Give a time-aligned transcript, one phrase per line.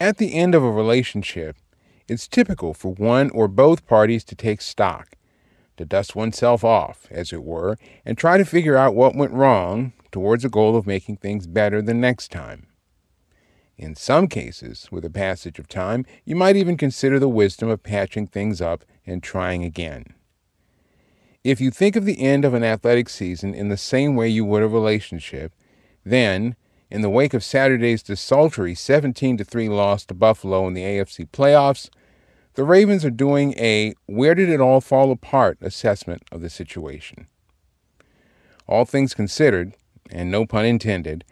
[0.00, 1.56] At the end of a relationship,
[2.08, 5.14] it's typical for one or both parties to take stock,
[5.76, 7.76] to dust oneself off, as it were,
[8.06, 11.82] and try to figure out what went wrong towards a goal of making things better
[11.82, 12.66] the next time.
[13.76, 17.82] In some cases, with the passage of time, you might even consider the wisdom of
[17.82, 20.14] patching things up and trying again.
[21.44, 24.46] If you think of the end of an athletic season in the same way you
[24.46, 25.52] would a relationship,
[26.04, 26.56] then,
[26.90, 31.88] in the wake of Saturday's desultory 17 3 loss to Buffalo in the AFC playoffs,
[32.54, 37.28] the Ravens are doing a where did it all fall apart assessment of the situation.
[38.66, 39.74] All things considered,
[40.10, 41.24] and no pun intended,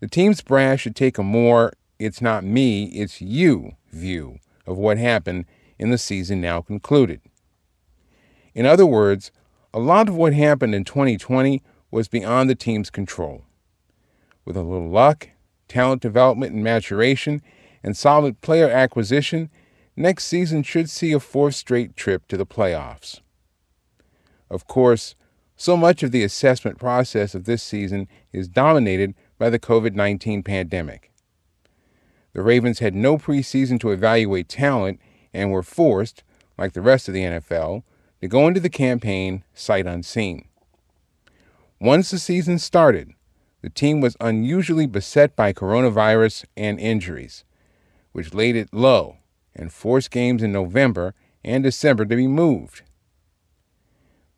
[0.00, 4.98] the team's brass should take a more it's not me, it's you view of what
[4.98, 5.46] happened
[5.78, 7.20] in the season now concluded.
[8.54, 9.32] In other words,
[9.74, 13.44] a lot of what happened in 2020 was beyond the team's control.
[14.48, 15.28] With a little luck,
[15.68, 17.42] talent development and maturation,
[17.82, 19.50] and solid player acquisition,
[19.94, 23.20] next season should see a fourth straight trip to the playoffs.
[24.48, 25.16] Of course,
[25.54, 30.42] so much of the assessment process of this season is dominated by the COVID 19
[30.42, 31.12] pandemic.
[32.32, 34.98] The Ravens had no preseason to evaluate talent
[35.34, 36.22] and were forced,
[36.56, 37.82] like the rest of the NFL,
[38.22, 40.48] to go into the campaign sight unseen.
[41.78, 43.12] Once the season started,
[43.62, 47.44] the team was unusually beset by coronavirus and injuries,
[48.12, 49.16] which laid it low
[49.54, 52.82] and forced games in November and December to be moved.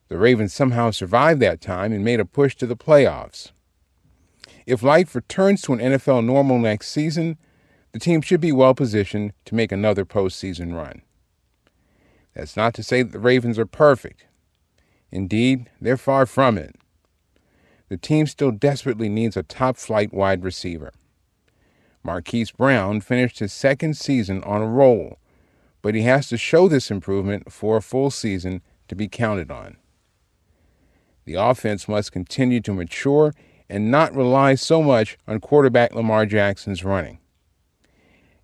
[0.08, 3.52] The Ravens somehow survived that time and made a push to the playoffs.
[4.66, 7.38] If life returns to an NFL normal next season,
[7.92, 11.02] the team should be well positioned to make another postseason run.
[12.34, 14.26] That's not to say that the Ravens are perfect.
[15.10, 16.76] Indeed, they're far from it.
[17.90, 20.92] The team still desperately needs a top flight wide receiver.
[22.04, 25.18] Marquise Brown finished his second season on a roll,
[25.82, 29.76] but he has to show this improvement for a full season to be counted on.
[31.24, 33.34] The offense must continue to mature
[33.68, 37.18] and not rely so much on quarterback Lamar Jackson's running.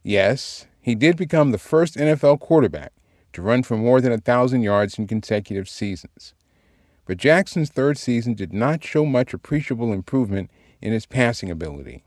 [0.03, 2.93] Yes, he did become the first NFL quarterback
[3.33, 6.34] to run for more than a 1,000 yards in consecutive seasons.
[7.06, 10.50] But Jackson's third season did not show much appreciable improvement
[10.83, 12.05] in his passing ability.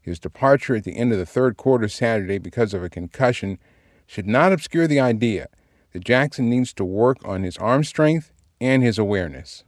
[0.00, 3.58] His departure at the end of the third quarter Saturday because of a concussion
[4.06, 5.48] should not obscure the idea
[5.92, 9.64] that Jackson needs to work on his arm strength and his awareness.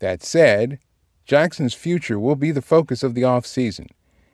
[0.00, 0.80] That said,
[1.24, 3.86] Jackson's future will be the focus of the offseason,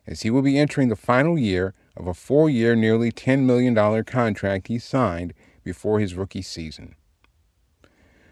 [0.06, 4.04] as he will be entering the final year of a four year, nearly $10 million
[4.04, 6.94] contract he signed before his rookie season.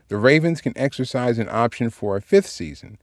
[0.09, 2.99] The Ravens can exercise an option for a fifth season,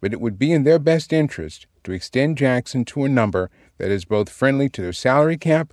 [0.00, 3.90] but it would be in their best interest to extend Jackson to a number that
[3.90, 5.72] is both friendly to their salary cap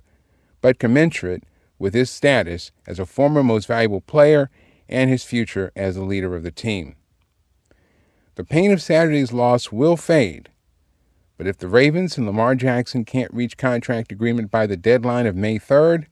[0.60, 1.44] but commensurate
[1.78, 4.50] with his status as a former most valuable player
[4.88, 6.96] and his future as the leader of the team.
[8.36, 10.50] The pain of Saturday's loss will fade
[11.36, 15.36] but if the Ravens and Lamar Jackson can't reach contract agreement by the deadline of
[15.36, 16.06] May 3rd,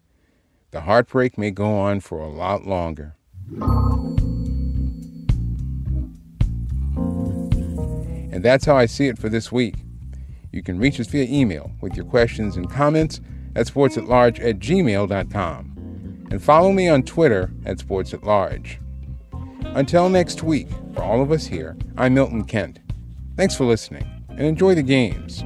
[0.72, 3.14] the heartbreak may go on for a lot longer.
[8.42, 9.76] And that's how I see it for this week.
[10.50, 13.20] You can reach us via email with your questions and comments
[13.54, 16.26] at sportsatlarge at gmail.com.
[16.28, 18.78] And follow me on Twitter at sportsatlarge.
[19.76, 22.80] Until next week, for all of us here, I'm Milton Kent.
[23.36, 25.44] Thanks for listening and enjoy the games.